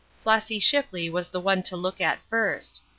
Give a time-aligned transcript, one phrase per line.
[0.23, 2.81] Flossy Shipley was the one to look at first.